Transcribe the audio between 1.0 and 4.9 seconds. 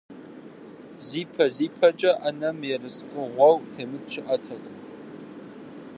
Зипэ-зипэкӏэ ӏэнэм ерыскъыгъуэу темыт щыӏэтэкъым.